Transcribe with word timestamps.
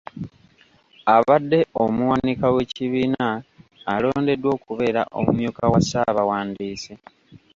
Abadde 1.15 1.59
omuwanika 1.83 2.45
w’ekibiina 2.55 3.25
alondeddwa 3.93 4.49
okubeera 4.57 5.01
omumyuka 5.19 5.63
wa 5.71 5.79
ssaabawandiisi. 5.83 6.93